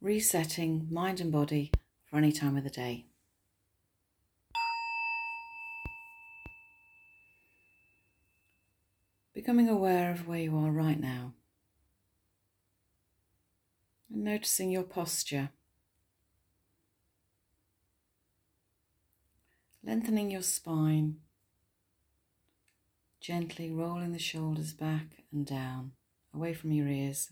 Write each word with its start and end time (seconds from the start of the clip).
resetting 0.00 0.86
mind 0.90 1.20
and 1.20 1.32
body 1.32 1.72
for 2.04 2.16
any 2.16 2.32
time 2.32 2.56
of 2.56 2.64
the 2.64 2.70
day. 2.70 3.04
Becoming 9.34 9.68
aware 9.68 10.10
of 10.10 10.26
where 10.26 10.38
you 10.40 10.56
are 10.56 10.70
right 10.70 10.98
now 10.98 11.32
and 14.12 14.24
noticing 14.24 14.70
your 14.70 14.82
posture. 14.82 15.50
Lengthening 19.84 20.30
your 20.30 20.42
spine, 20.42 21.16
gently 23.20 23.70
rolling 23.70 24.12
the 24.12 24.18
shoulders 24.18 24.72
back 24.72 25.24
and 25.32 25.46
down, 25.46 25.92
away 26.34 26.52
from 26.52 26.72
your 26.72 26.88
ears 26.88 27.30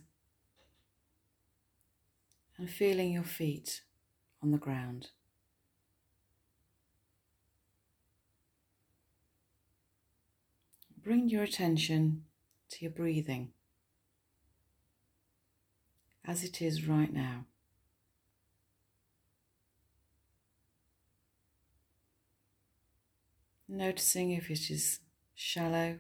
and 2.59 2.71
feeling 2.71 3.13
your 3.13 3.25
feet 3.25 3.83
on 4.43 4.51
the 4.51 4.59
ground. 4.59 5.09
Bring 11.03 11.29
your 11.29 11.43
attention 11.43 12.25
to 12.71 12.79
your 12.85 12.91
breathing 12.91 13.51
as 16.25 16.43
it 16.43 16.61
is 16.61 16.89
right 16.89 17.13
now. 17.13 17.45
Noticing 23.69 24.33
if 24.33 24.51
it 24.51 24.71
is 24.71 25.01
shallow 25.35 25.99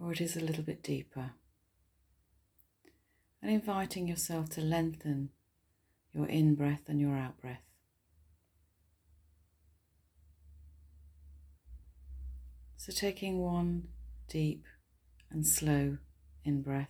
or 0.00 0.12
it 0.12 0.20
is 0.20 0.36
a 0.36 0.40
little 0.40 0.64
bit 0.64 0.82
deeper 0.82 1.32
and 3.44 3.52
inviting 3.52 4.08
yourself 4.08 4.48
to 4.48 4.62
lengthen 4.62 5.28
your 6.12 6.26
in 6.26 6.54
breath 6.54 6.84
and 6.88 6.98
your 6.98 7.14
out 7.14 7.38
breath. 7.38 7.60
So, 12.78 12.90
taking 12.90 13.40
one 13.40 13.88
deep 14.28 14.64
and 15.30 15.46
slow 15.46 15.98
in 16.42 16.62
breath 16.62 16.88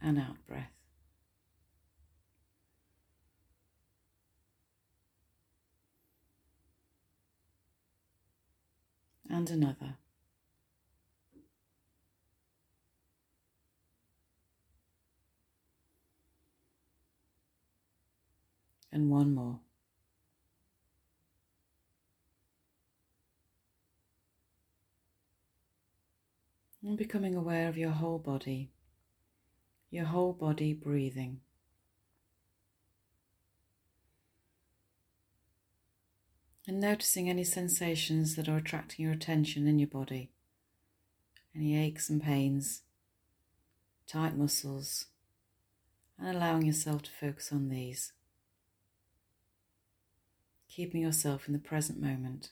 and 0.00 0.18
out 0.18 0.36
breath. 0.48 0.72
And 9.28 9.48
another. 9.50 9.96
And 18.92 19.10
one 19.10 19.34
more. 19.34 19.60
And 26.82 26.96
becoming 26.96 27.34
aware 27.34 27.68
of 27.68 27.76
your 27.76 27.90
whole 27.90 28.18
body, 28.18 28.70
your 29.90 30.06
whole 30.06 30.32
body 30.32 30.72
breathing. 30.72 31.40
And 36.66 36.80
noticing 36.80 37.28
any 37.28 37.44
sensations 37.44 38.36
that 38.36 38.48
are 38.48 38.56
attracting 38.56 39.04
your 39.04 39.12
attention 39.12 39.66
in 39.66 39.78
your 39.78 39.88
body, 39.88 40.30
any 41.54 41.76
aches 41.76 42.08
and 42.08 42.22
pains, 42.22 42.82
tight 44.06 44.36
muscles, 44.36 45.06
and 46.18 46.36
allowing 46.36 46.64
yourself 46.64 47.02
to 47.02 47.10
focus 47.10 47.52
on 47.52 47.68
these 47.68 48.12
keeping 50.70 51.02
yourself 51.02 51.48
in 51.48 51.52
the 51.52 51.58
present 51.58 52.00
moment. 52.00 52.50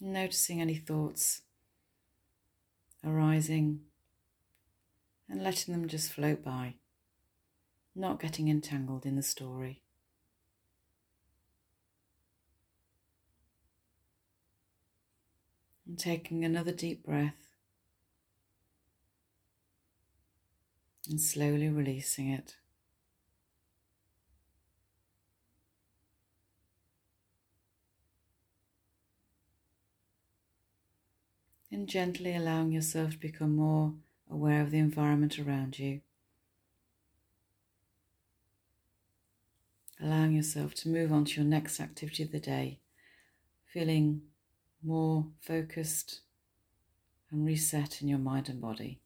Noticing 0.00 0.60
any 0.60 0.74
thoughts 0.74 1.42
arising 3.04 3.80
and 5.28 5.42
letting 5.42 5.72
them 5.72 5.86
just 5.86 6.12
float 6.12 6.42
by, 6.42 6.74
not 7.94 8.20
getting 8.20 8.48
entangled 8.48 9.06
in 9.06 9.14
the 9.14 9.22
story. 9.22 9.80
And 15.86 15.96
taking 15.98 16.44
another 16.44 16.72
deep 16.72 17.04
breath. 17.04 17.41
And 21.12 21.20
slowly 21.20 21.68
releasing 21.68 22.30
it. 22.30 22.56
And 31.70 31.86
gently 31.86 32.34
allowing 32.34 32.72
yourself 32.72 33.12
to 33.12 33.18
become 33.18 33.56
more 33.56 33.92
aware 34.30 34.62
of 34.62 34.70
the 34.70 34.78
environment 34.78 35.38
around 35.38 35.78
you. 35.78 36.00
Allowing 40.00 40.34
yourself 40.34 40.74
to 40.76 40.88
move 40.88 41.12
on 41.12 41.26
to 41.26 41.40
your 41.40 41.44
next 41.48 41.78
activity 41.78 42.22
of 42.22 42.32
the 42.32 42.40
day, 42.40 42.80
feeling 43.66 44.22
more 44.82 45.26
focused 45.40 46.20
and 47.30 47.46
reset 47.46 48.00
in 48.00 48.08
your 48.08 48.18
mind 48.18 48.48
and 48.48 48.60
body. 48.60 49.00